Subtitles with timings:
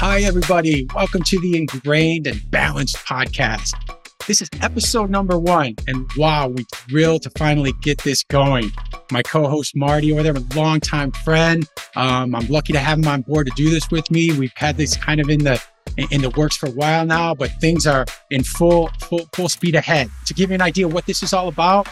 [0.00, 0.86] Hi, everybody.
[0.94, 3.72] Welcome to the Ingrained and Balanced podcast.
[4.28, 5.74] This is episode number one.
[5.88, 8.70] And wow, we're thrilled to finally get this going.
[9.10, 11.68] My co host, Marty, over there, a longtime friend.
[11.96, 14.30] Um, I'm lucky to have him on board to do this with me.
[14.38, 15.60] We've had this kind of in the
[16.12, 19.74] in the works for a while now, but things are in full, full, full speed
[19.74, 20.08] ahead.
[20.26, 21.88] To give you an idea what this is all about,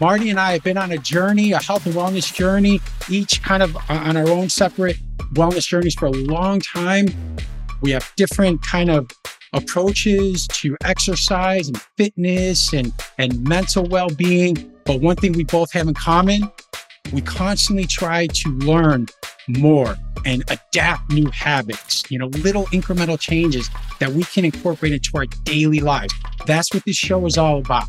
[0.00, 2.80] Marty and I have been on a journey, a health and wellness journey,
[3.10, 4.96] each kind of on our own separate
[5.34, 7.06] wellness journeys for a long time.
[7.82, 9.10] We have different kind of
[9.52, 14.72] approaches to exercise and fitness and, and mental well-being.
[14.84, 16.50] But one thing we both have in common,
[17.12, 19.06] we constantly try to learn
[19.48, 23.70] more and adapt new habits, you know, little incremental changes
[24.00, 26.12] that we can incorporate into our daily lives.
[26.46, 27.86] That's what this show is all about.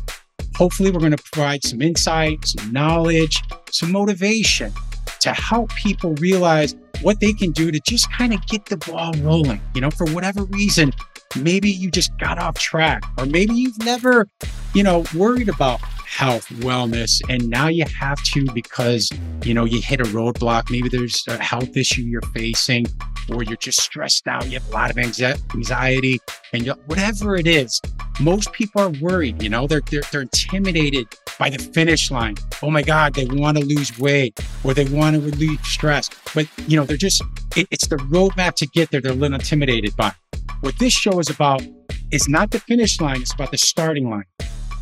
[0.56, 4.72] Hopefully, we're going to provide some insight, some knowledge, some motivation
[5.20, 9.12] to help people realize what they can do to just kind of get the ball
[9.20, 9.60] rolling.
[9.74, 10.92] You know, for whatever reason,
[11.36, 14.28] maybe you just got off track, or maybe you've never,
[14.74, 19.10] you know, worried about health, wellness, and now you have to because,
[19.44, 20.70] you know, you hit a roadblock.
[20.70, 22.86] Maybe there's a health issue you're facing,
[23.30, 24.46] or you're just stressed out.
[24.46, 26.18] You have a lot of anxiety,
[26.52, 27.80] and whatever it is,
[28.20, 29.42] most people are worried.
[29.42, 31.06] You know, they're, they're, they're intimidated
[31.38, 32.36] by the finish line.
[32.62, 36.10] Oh my God, they want to lose weight or they want to relieve stress.
[36.34, 37.22] But, you know, they're just,
[37.56, 40.12] it, it's the roadmap to get there they're a little intimidated by.
[40.60, 41.62] What this show is about
[42.10, 44.24] is not the finish line, it's about the starting line.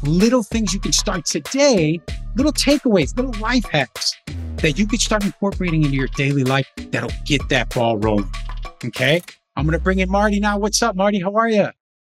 [0.03, 2.01] Little things you can start today,
[2.35, 4.15] little takeaways, little life hacks
[4.57, 8.31] that you can start incorporating into your daily life that'll get that ball rolling.
[8.87, 9.21] Okay.
[9.55, 10.59] I'm going to bring in Marty now.
[10.59, 11.21] What's up, Marty?
[11.21, 11.69] How are you?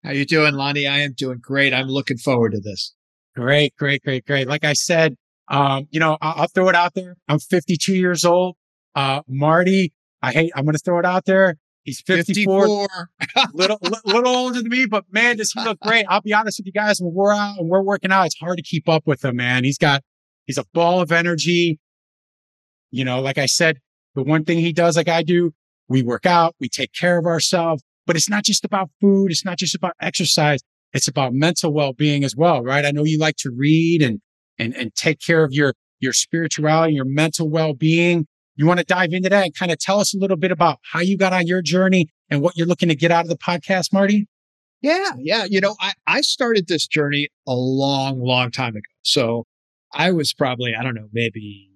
[0.06, 0.88] How you doing, Lonnie?
[0.88, 1.74] I am doing great.
[1.74, 2.96] I'm looking forward to this.
[3.36, 4.48] Great, great, great, great.
[4.48, 5.16] Like I said,
[5.50, 7.18] um, you know, I'll, I'll, throw it out there.
[7.28, 8.56] I'm 52 years old.
[8.96, 11.58] Uh, Marty, I hate, I'm going to throw it out there.
[11.84, 13.10] He's 54, 54.
[13.54, 16.06] little, little older than me, but man, does he look great.
[16.10, 17.00] I'll be honest with you guys.
[17.00, 19.64] When we're out and we're working out, it's hard to keep up with him, man.
[19.64, 20.04] He's got,
[20.46, 21.80] he's a ball of energy.
[22.92, 23.80] You know, like I said,
[24.16, 25.54] the one thing he does, like I do,
[25.88, 29.32] we work out, we take care of ourselves, but it's not just about food.
[29.32, 30.60] It's not just about exercise.
[30.94, 32.86] It's about mental well-being as well, right?
[32.86, 34.22] I know you like to read and,
[34.58, 38.28] and, and take care of your, your spirituality, your mental well-being.
[38.60, 40.80] You want to dive into that and kind of tell us a little bit about
[40.92, 43.38] how you got on your journey and what you're looking to get out of the
[43.38, 44.28] podcast, Marty?
[44.82, 45.46] Yeah, yeah.
[45.46, 48.82] You know, I, I started this journey a long, long time ago.
[49.02, 49.46] So
[49.94, 51.70] I was probably, I don't know, maybe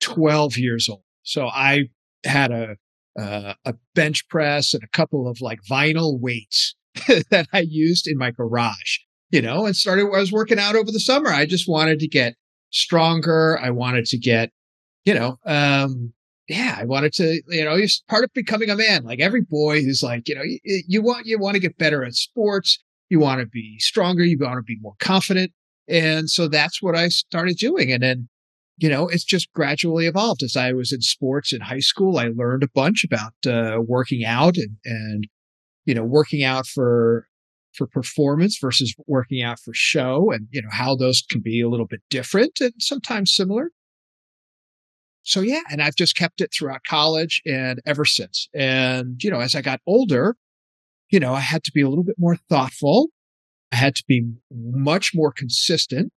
[0.00, 1.02] 12 years old.
[1.24, 1.90] So I
[2.24, 2.76] had a,
[3.20, 6.74] uh, a bench press and a couple of like vinyl weights
[7.30, 10.90] that I used in my garage, you know, and started, I was working out over
[10.90, 11.28] the summer.
[11.28, 12.34] I just wanted to get
[12.70, 13.58] stronger.
[13.62, 14.52] I wanted to get,
[15.04, 16.14] you know, um,
[16.50, 19.04] yeah, I wanted to, you know, it's part of becoming a man.
[19.04, 22.04] Like every boy who's like, you know, you, you want, you want to get better
[22.04, 22.82] at sports.
[23.08, 24.24] You want to be stronger.
[24.24, 25.52] You want to be more confident.
[25.86, 27.92] And so that's what I started doing.
[27.92, 28.28] And then,
[28.78, 30.42] you know, it's just gradually evolved.
[30.42, 34.24] As I was in sports in high school, I learned a bunch about uh, working
[34.24, 35.28] out and, and,
[35.84, 37.28] you know, working out for,
[37.76, 41.68] for performance versus working out for show and, you know, how those can be a
[41.68, 43.70] little bit different and sometimes similar
[45.22, 48.48] so yeah, and I've just kept it throughout college and ever since.
[48.54, 50.36] And, you know, as I got older,
[51.10, 53.08] you know, I had to be a little bit more thoughtful.
[53.72, 56.12] I had to be much more consistent.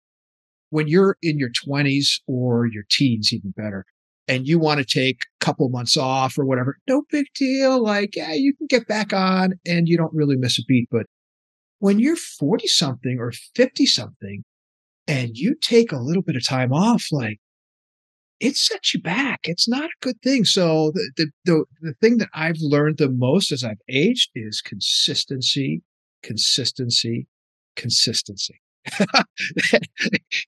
[0.71, 3.85] When you're in your 20s or your teens, even better,
[4.29, 7.83] and you want to take a couple months off or whatever, no big deal.
[7.83, 10.89] Like, yeah, you can get back on and you don't really miss a beat.
[10.91, 11.07] But
[11.81, 14.45] when you're 40 something or 50 something
[15.09, 17.39] and you take a little bit of time off, like,
[18.41, 19.41] it sets you back.
[19.45, 20.45] It's not a good thing.
[20.45, 24.63] So the, the, the, the thing that I've learned the most as I've aged is
[24.63, 25.83] consistency,
[26.23, 27.27] consistency,
[27.77, 28.61] consistency.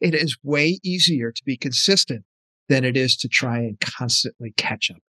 [0.01, 2.25] it is way easier to be consistent
[2.69, 5.03] than it is to try and constantly catch up.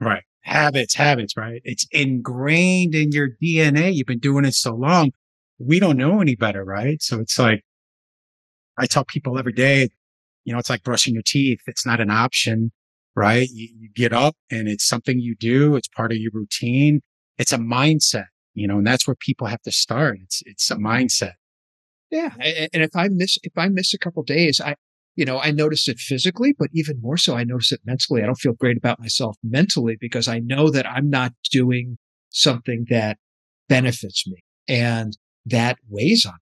[0.00, 0.24] Right.
[0.42, 1.60] Habits, habits, right?
[1.64, 3.94] It's ingrained in your DNA.
[3.94, 5.12] You've been doing it so long.
[5.58, 7.00] We don't know any better, right?
[7.00, 7.62] So it's like,
[8.78, 9.90] I tell people every day,
[10.44, 11.60] you know, it's like brushing your teeth.
[11.66, 12.72] It's not an option,
[13.14, 13.48] right?
[13.52, 15.76] You, you get up and it's something you do.
[15.76, 17.00] It's part of your routine.
[17.38, 20.18] It's a mindset, you know, and that's where people have to start.
[20.22, 21.34] It's, it's a mindset.
[22.10, 22.30] Yeah.
[22.40, 24.74] And if I miss, if I miss a couple days, I,
[25.16, 28.22] you know, I notice it physically, but even more so, I notice it mentally.
[28.22, 31.98] I don't feel great about myself mentally because I know that I'm not doing
[32.30, 33.18] something that
[33.68, 35.16] benefits me and
[35.46, 36.38] that weighs on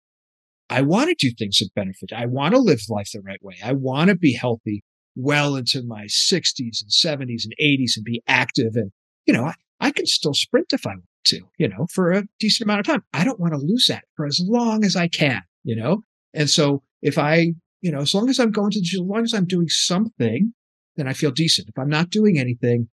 [0.70, 2.12] I want to do things that benefit.
[2.14, 3.56] I want to live life the right way.
[3.64, 4.84] I want to be healthy
[5.16, 8.76] well into my 60s and 70s and 80s and be active.
[8.76, 8.92] And,
[9.26, 12.24] you know, I, I can still sprint if I want to, you know, for a
[12.40, 13.04] decent amount of time.
[13.14, 16.04] I don't want to lose that for as long as I can, you know?
[16.34, 19.34] And so if I, you know, as long as I'm going to, as long as
[19.34, 20.54] I'm doing something,
[20.98, 21.70] then I feel decent.
[21.70, 22.90] If I'm not doing anything,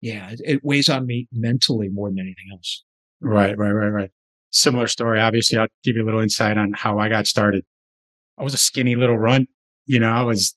[0.00, 2.84] yeah, it, it weighs on me mentally more than anything else.
[3.20, 4.10] Right, right, right, right.
[4.56, 5.20] Similar story.
[5.20, 7.62] Obviously, I'll give you a little insight on how I got started.
[8.38, 9.50] I was a skinny little runt.
[9.84, 10.54] You know, I was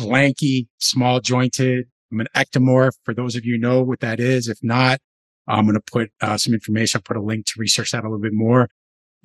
[0.00, 1.84] lanky, small jointed.
[2.10, 2.92] I'm an ectomorph.
[3.04, 4.48] For those of you know what that is.
[4.48, 4.98] If not,
[5.46, 6.98] I'm going to put uh, some information.
[6.98, 8.70] I'll put a link to research that a little bit more.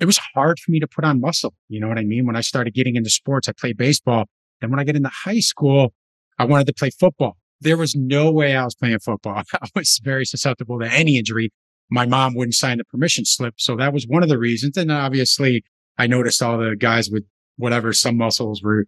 [0.00, 1.54] It was hard for me to put on muscle.
[1.70, 2.26] You know what I mean?
[2.26, 4.26] When I started getting into sports, I played baseball.
[4.60, 5.94] Then when I get into high school,
[6.38, 7.38] I wanted to play football.
[7.62, 9.42] There was no way I was playing football.
[9.54, 11.52] I was very susceptible to any injury.
[11.90, 13.54] My mom wouldn't sign the permission slip.
[13.58, 14.76] So that was one of the reasons.
[14.76, 15.64] And obviously
[15.98, 17.24] I noticed all the guys with
[17.56, 18.86] whatever, some muscles were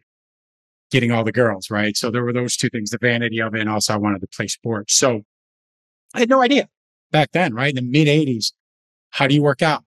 [0.90, 1.96] getting all the girls, right?
[1.96, 3.60] So there were those two things, the vanity of it.
[3.60, 4.94] And also I wanted to play sports.
[4.96, 5.22] So
[6.14, 6.68] I had no idea
[7.10, 7.70] back then, right?
[7.70, 8.52] In the mid 80s,
[9.10, 9.84] how do you work out?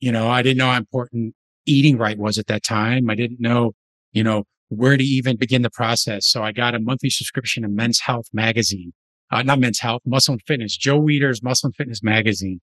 [0.00, 1.34] You know, I didn't know how important
[1.66, 3.10] eating right was at that time.
[3.10, 3.72] I didn't know,
[4.12, 6.26] you know, where to even begin the process.
[6.26, 8.92] So I got a monthly subscription to Men's Health magazine,
[9.30, 12.60] uh, not Men's Health, Muscle and Fitness, Joe Weider's Muscle and Fitness magazine.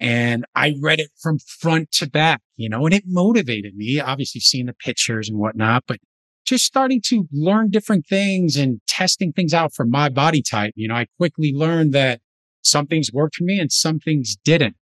[0.00, 4.40] And I read it from front to back, you know, and it motivated me, obviously
[4.40, 5.98] seeing the pictures and whatnot, but
[6.46, 10.72] just starting to learn different things and testing things out for my body type.
[10.74, 12.20] You know, I quickly learned that
[12.62, 14.76] some things worked for me and some things didn't.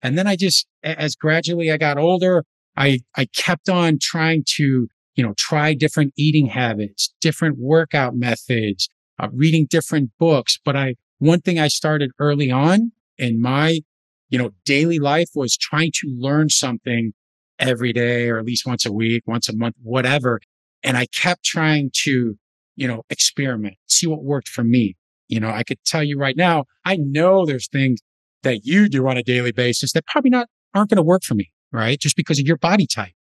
[0.00, 2.44] And then I just, as gradually I got older,
[2.76, 4.86] I, I kept on trying to,
[5.16, 8.88] you know, try different eating habits, different workout methods,
[9.18, 10.58] uh, reading different books.
[10.64, 13.80] But I, one thing I started early on in my,
[14.28, 17.12] you know, daily life was trying to learn something
[17.58, 20.40] every day or at least once a week, once a month, whatever.
[20.82, 22.34] And I kept trying to,
[22.76, 24.96] you know, experiment, see what worked for me.
[25.28, 28.00] You know, I could tell you right now, I know there's things
[28.42, 31.34] that you do on a daily basis that probably not aren't going to work for
[31.34, 31.98] me, right?
[31.98, 33.12] Just because of your body type.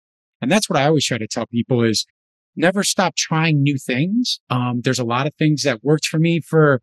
[0.42, 2.06] And that's what I always try to tell people is
[2.56, 4.40] never stop trying new things.
[4.50, 6.82] Um, there's a lot of things that worked for me for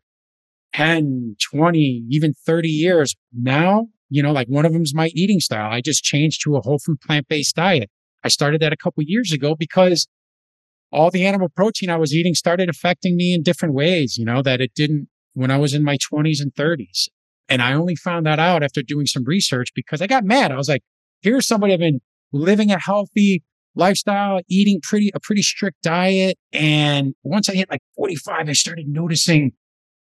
[0.75, 3.17] 10, 20, even 30 years.
[3.33, 5.71] Now you know, like one of them is my eating style.
[5.73, 7.89] I just changed to a whole food plant based diet.
[8.25, 10.09] I started that a couple years ago because
[10.93, 14.43] all the animal protein I was eating started affecting me in different ways, you know,
[14.43, 17.09] that it didn't when I was in my 20s and 30s.
[17.49, 20.51] And I only found that out after doing some research because I got mad.
[20.51, 20.83] I was like,
[21.23, 22.01] here's somebody I've been
[22.33, 23.45] living a healthy
[23.75, 26.39] lifestyle, eating pretty, a pretty strict diet.
[26.53, 29.53] And once I hit like 45, I started noticing,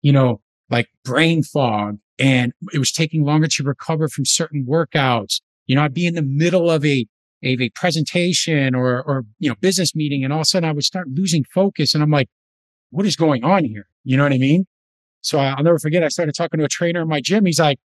[0.02, 5.42] you know, like brain fog and it was taking longer to recover from certain workouts.
[5.66, 7.06] You know, I'd be in the middle of a,
[7.44, 10.24] of a presentation or, or, you know, business meeting.
[10.24, 11.94] And all of a sudden I would start losing focus.
[11.94, 12.30] And I'm like,
[12.92, 13.88] what is going on here?
[14.04, 14.66] You know what I mean?
[15.22, 16.04] So I'll never forget.
[16.04, 17.46] I started talking to a trainer in my gym.
[17.46, 17.80] He's like,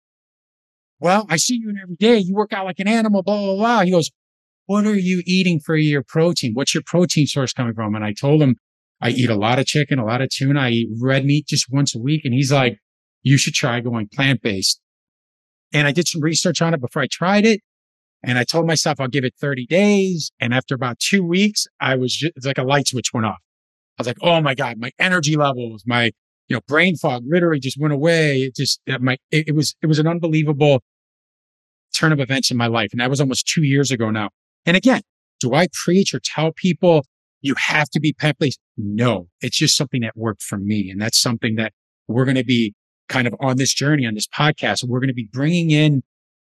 [1.01, 2.19] well, I see you every day.
[2.19, 3.81] You work out like an animal, blah, blah, blah.
[3.83, 4.11] He goes,
[4.67, 6.53] what are you eating for your protein?
[6.55, 7.95] What's your protein source coming from?
[7.95, 8.57] And I told him,
[9.01, 10.61] I eat a lot of chicken, a lot of tuna.
[10.61, 12.25] I eat red meat just once a week.
[12.25, 12.79] And he's like,
[13.23, 14.81] you should try going plant based.
[15.75, 17.61] And I did some research on it before I tried it.
[18.23, 20.31] And I told myself I'll give it 30 days.
[20.41, 23.41] And after about two weeks, I was just, it's like a light switch went off.
[23.99, 26.13] I was like, oh my God, my energy levels, my,
[26.49, 28.43] you know, brain fog literally just went away.
[28.43, 30.83] It just, my, it, it was, it was an unbelievable
[31.93, 32.91] turn of events in my life.
[32.93, 34.31] And that was almost two years ago now.
[34.67, 35.03] And again,
[35.41, 37.05] do I preach or tell people
[37.43, 38.61] you have to be plant based.
[38.77, 40.89] No, it's just something that worked for me.
[40.91, 41.73] And that's something that
[42.09, 42.75] we're going to be
[43.09, 44.85] kind of on this journey on this podcast.
[44.85, 46.03] We're going to be bringing in,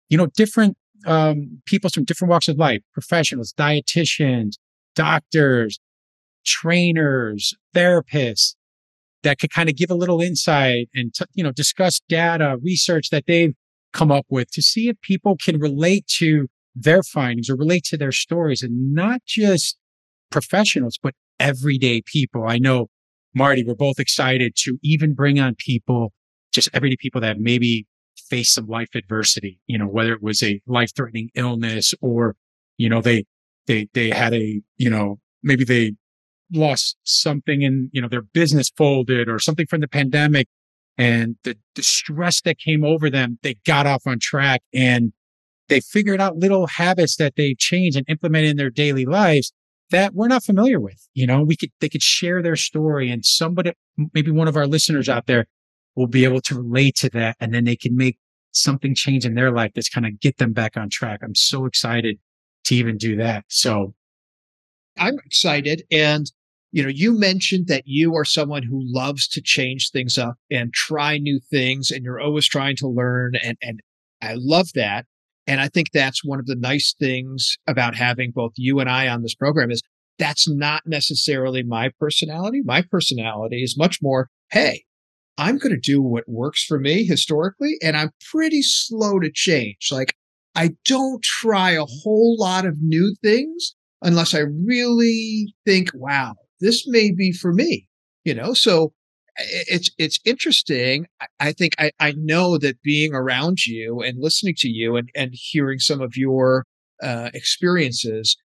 [0.09, 4.53] you know, different, um, people from different walks of life, professionals, dietitians,
[4.95, 5.79] doctors,
[6.45, 8.55] trainers, therapists
[9.23, 13.09] that could kind of give a little insight and, t- you know, discuss data, research
[13.09, 13.53] that they've
[13.91, 17.97] come up with to see if people can relate to their findings or relate to
[17.97, 19.77] their stories and not just
[20.29, 22.45] professionals, but everyday people.
[22.47, 22.87] I know,
[23.33, 26.11] Marty, we're both excited to even bring on people,
[26.51, 27.85] just everyday people that maybe
[28.29, 32.35] face some life adversity, you know, whether it was a life threatening illness or,
[32.77, 33.25] you know, they,
[33.67, 35.93] they, they had a, you know, maybe they
[36.53, 40.47] lost something in, you know, their business folded or something from the pandemic
[40.97, 45.11] and the, the stress that came over them, they got off on track and
[45.67, 49.51] they figured out little habits that they changed and implemented in their daily lives
[49.91, 51.07] that we're not familiar with.
[51.13, 53.73] You know, we could, they could share their story and somebody,
[54.13, 55.45] maybe one of our listeners out there
[55.95, 57.37] will be able to relate to that.
[57.39, 58.17] And then they can make
[58.51, 61.21] something change in their life that's kind of get them back on track.
[61.23, 62.17] I'm so excited
[62.65, 63.45] to even do that.
[63.47, 63.93] So
[64.97, 65.83] I'm excited.
[65.91, 66.31] And,
[66.71, 70.73] you know, you mentioned that you are someone who loves to change things up and
[70.73, 73.81] try new things and you're always trying to learn and, and
[74.21, 75.05] I love that.
[75.47, 79.07] And I think that's one of the nice things about having both you and I
[79.07, 79.81] on this program is
[80.17, 82.61] that's not necessarily my personality.
[82.63, 84.83] My personality is much more, hey,
[85.37, 89.89] I'm going to do what works for me historically, and I'm pretty slow to change.
[89.91, 90.15] Like,
[90.55, 96.87] I don't try a whole lot of new things unless I really think, wow, this
[96.87, 97.87] may be for me,
[98.23, 98.53] you know?
[98.53, 98.93] So
[99.37, 101.07] it's, it's interesting.
[101.39, 105.31] I think I, I know that being around you and listening to you and, and
[105.33, 106.65] hearing some of your
[107.03, 108.37] uh, experiences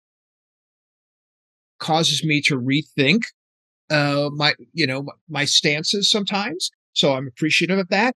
[1.80, 3.22] causes me to rethink
[3.90, 6.70] uh, my, you know, my stances sometimes.
[6.94, 8.16] So I'm appreciative of that.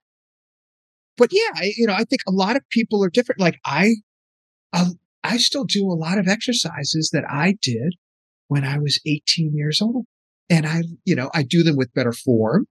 [1.18, 3.40] But yeah, I, you know, I think a lot of people are different.
[3.40, 3.96] Like I,
[4.74, 4.88] I,
[5.24, 7.96] I still do a lot of exercises that I did
[8.48, 10.06] when I was 18 years old.
[10.50, 12.68] And I, you know, I do them with better form.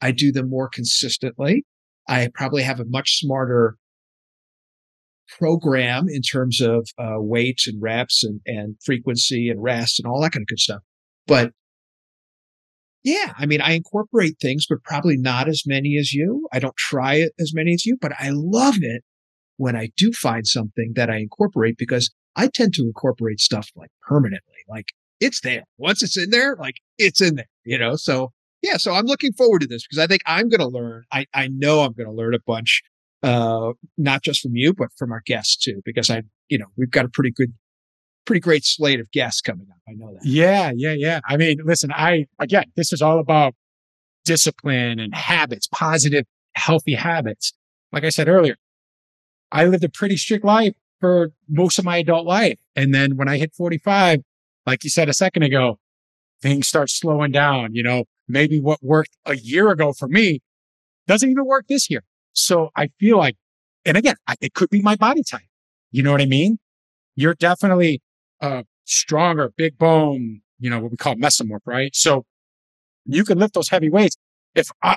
[0.00, 1.64] I do them more consistently.
[2.08, 3.76] I probably have a much smarter
[5.38, 10.20] program in terms of uh, weights and reps and, and frequency and rest and all
[10.22, 10.82] that kind of good stuff.
[11.26, 11.52] But
[13.04, 16.48] yeah, I mean, I incorporate things, but probably not as many as you.
[16.52, 19.02] I don't try it as many as you, but I love it
[19.56, 23.90] when I do find something that I incorporate because I tend to incorporate stuff like
[24.02, 24.56] permanently.
[24.68, 24.86] Like
[25.20, 25.64] it's there.
[25.78, 27.96] Once it's in there, like it's in there, you know?
[27.96, 31.04] So yeah, so I'm looking forward to this because I think I'm going to learn.
[31.12, 32.82] I, I know I'm going to learn a bunch,
[33.22, 36.90] uh, not just from you, but from our guests too, because I, you know, we've
[36.90, 37.52] got a pretty good
[38.26, 39.78] pretty great slate of guests coming up.
[39.88, 40.24] I know that.
[40.24, 41.20] Yeah, yeah, yeah.
[41.26, 43.54] I mean, listen, I, again, this is all about
[44.24, 47.52] discipline and habits, positive, healthy habits.
[47.92, 48.56] Like I said earlier,
[49.50, 52.58] I lived a pretty strict life for most of my adult life.
[52.76, 54.20] And then when I hit 45,
[54.66, 55.78] like you said a second ago,
[56.42, 57.74] things start slowing down.
[57.74, 60.40] You know, maybe what worked a year ago for me
[61.06, 62.02] doesn't even work this year.
[62.32, 63.36] So I feel like,
[63.84, 65.40] and again, I, it could be my body type.
[65.90, 66.58] You know what I mean?
[67.16, 68.02] You're definitely
[68.40, 71.94] uh, stronger, big bone, you know, what we call mesomorph, right?
[71.94, 72.24] So
[73.04, 74.16] you can lift those heavy weights.
[74.54, 74.96] If I,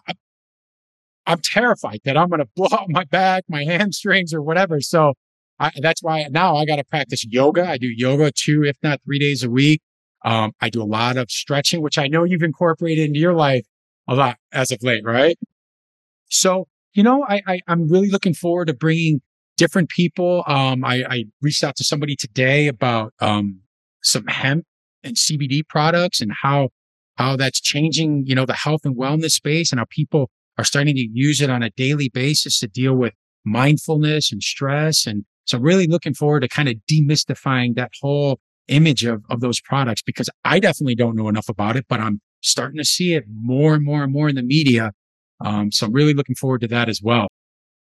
[1.26, 4.82] I'm terrified that I'm going to blow out my back, my hamstrings or whatever.
[4.82, 5.14] So
[5.64, 7.66] I, that's why now I got to practice yoga.
[7.68, 9.82] I do yoga two, if not three days a week.
[10.26, 13.66] Um, I do a lot of stretching, which I know you've incorporated into your life
[14.08, 15.38] a lot as of late, right?
[16.30, 19.22] So, you know, I, I I'm really looking forward to bringing
[19.58, 20.44] different people.
[20.48, 23.62] Um, I, I, reached out to somebody today about um,
[24.02, 24.66] some hemp
[25.04, 26.70] and CBD products and how
[27.16, 30.96] how that's changing, you know, the health and wellness space and how people are starting
[30.96, 33.14] to use it on a daily basis to deal with
[33.46, 35.06] mindfulness and stress.
[35.06, 39.60] And so really looking forward to kind of demystifying that whole image of, of those
[39.60, 43.26] products because I definitely don't know enough about it, but I'm starting to see it
[43.30, 44.92] more and more and more in the media.
[45.44, 47.28] Um, so I'm really looking forward to that as well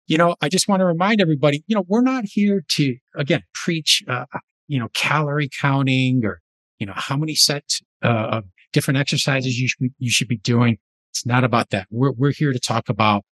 [0.08, 3.44] you know, I just want to remind everybody, you know, we're not here to, again,
[3.54, 4.26] preach, uh,
[4.68, 6.42] you know, calorie counting or,
[6.80, 8.44] you know, how many sets uh, of
[8.74, 10.78] different exercises you should, you should be doing.
[11.12, 11.88] It's not about that.
[11.90, 13.24] We're, we're here to talk about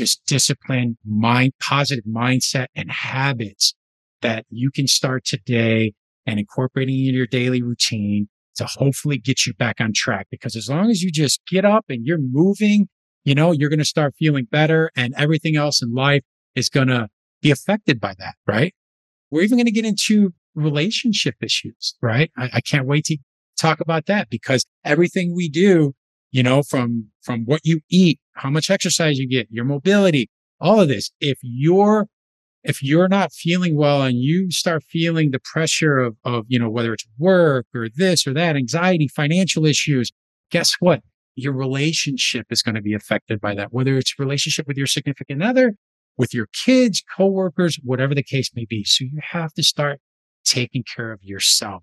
[0.00, 3.74] just discipline, mind, positive mindset and habits
[4.22, 5.92] that you can start today
[6.26, 10.26] and incorporating in your daily routine to hopefully get you back on track.
[10.30, 12.88] Because as long as you just get up and you're moving
[13.24, 16.22] you know, you're going to start feeling better and everything else in life
[16.54, 17.08] is going to
[17.42, 18.74] be affected by that, right?
[19.30, 22.30] We're even going to get into relationship issues, right?
[22.36, 23.18] I, I can't wait to
[23.58, 25.94] talk about that because everything we do,
[26.30, 30.28] you know, from, from what you eat, how much exercise you get, your mobility,
[30.60, 32.06] all of this, if you're
[32.62, 36.68] if you're not feeling well and you start feeling the pressure of, of, you know,
[36.68, 40.12] whether it's work or this or that, anxiety, financial issues,
[40.50, 41.00] guess what?
[41.40, 45.42] your relationship is going to be affected by that, whether it's relationship with your significant
[45.42, 45.74] other,
[46.16, 48.84] with your kids, coworkers, whatever the case may be.
[48.84, 50.00] So you have to start
[50.44, 51.82] taking care of yourself.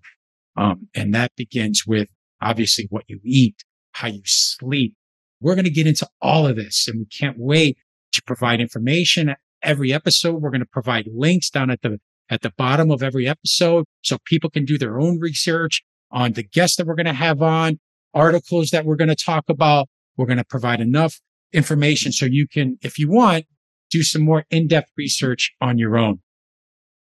[0.56, 2.08] Um, and that begins with
[2.40, 3.56] obviously what you eat,
[3.98, 4.94] how you sleep.
[5.40, 7.76] We're going to get into all of this and we can't wait
[8.12, 10.40] to provide information every episode.
[10.40, 11.98] We're going to provide links down at the,
[12.30, 16.42] at the bottom of every episode so people can do their own research on the
[16.44, 17.80] guests that we're going to have on
[18.14, 19.88] articles that we're going to talk about.
[20.16, 21.20] We're going to provide enough
[21.52, 23.46] information so you can, if you want,
[23.90, 26.20] do some more in-depth research on your own.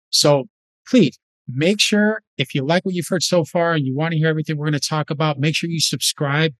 [0.09, 0.45] So
[0.87, 4.17] please make sure if you like what you've heard so far and you want to
[4.17, 6.53] hear everything we're going to talk about, make sure you subscribe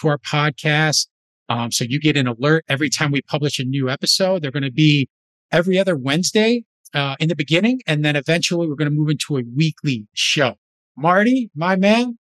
[0.00, 1.08] to our podcast.
[1.48, 4.42] Um, so you get an alert every time we publish a new episode.
[4.42, 5.08] They're going to be
[5.50, 9.36] every other Wednesday uh, in the beginning, and then eventually we're going to move into
[9.36, 10.54] a weekly show.
[10.96, 12.18] Marty, my man,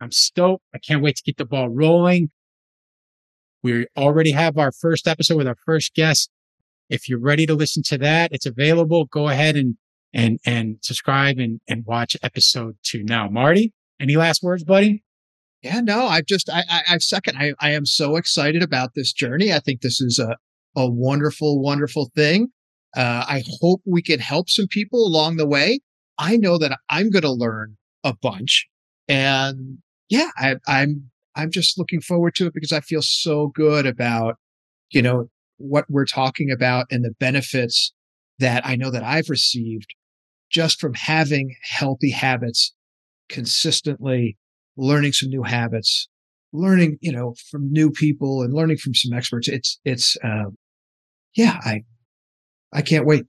[0.00, 0.64] I'm stoked.
[0.74, 2.30] I can't wait to get the ball rolling.
[3.62, 6.30] We already have our first episode with our first guest
[6.88, 9.06] If you're ready to listen to that, it's available.
[9.06, 9.76] Go ahead and
[10.14, 13.28] and and subscribe and and watch episode two now.
[13.28, 15.02] Marty, any last words, buddy?
[15.66, 17.38] Yeah, no, I've just I I, I second.
[17.38, 19.52] I I am so excited about this journey.
[19.52, 20.36] I think this is a
[20.76, 22.48] a wonderful, wonderful thing.
[22.96, 25.80] Uh, I hope we can help some people along the way.
[26.18, 28.68] I know that I'm going to learn a bunch,
[29.08, 33.86] and yeah, I, I'm I'm just looking forward to it because I feel so good
[33.86, 34.36] about
[34.90, 37.92] you know what we're talking about and the benefits
[38.38, 39.94] that I know that I've received
[40.48, 42.72] just from having healthy habits
[43.28, 44.36] consistently,
[44.76, 46.08] learning some new habits,
[46.52, 49.48] learning, you know, from new people and learning from some experts.
[49.48, 50.56] It's, it's, um,
[51.34, 51.82] yeah, I,
[52.72, 53.24] I can't wait.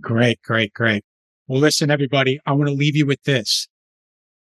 [0.00, 1.04] Great, great, great.
[1.46, 3.68] Well, listen, everybody, I want to leave you with this.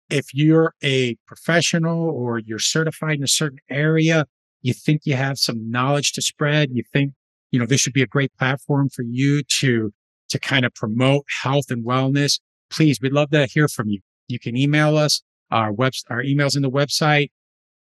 [0.09, 4.25] If you're a professional or you're certified in a certain area,
[4.61, 7.13] you think you have some knowledge to spread, you think,
[7.51, 9.91] you know, this should be a great platform for you to,
[10.29, 12.39] to kind of promote health and wellness,
[12.69, 13.99] please, we'd love to hear from you.
[14.27, 15.21] You can email us.
[15.53, 17.29] Our web, our emails in the website,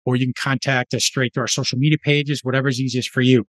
[0.05, 3.45] or you can contact us straight through our social media pages, whatever's easiest for you.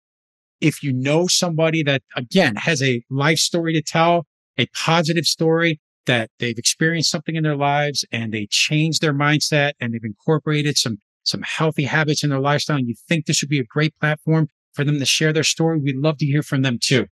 [0.61, 4.25] If you know somebody that again has a life story to tell,
[4.57, 9.71] a positive story that they've experienced something in their lives and they changed their mindset
[9.79, 13.49] and they've incorporated some, some healthy habits in their lifestyle and you think this would
[13.49, 16.61] be a great platform for them to share their story, we'd love to hear from
[16.61, 17.07] them too.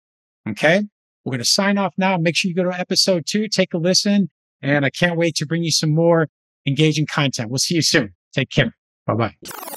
[0.49, 0.83] Okay.
[1.23, 2.17] We're going to sign off now.
[2.17, 4.29] Make sure you go to episode two, take a listen,
[4.61, 6.27] and I can't wait to bring you some more
[6.65, 7.49] engaging content.
[7.49, 8.13] We'll see you soon.
[8.33, 8.75] Take care.
[9.07, 9.70] Bye bye.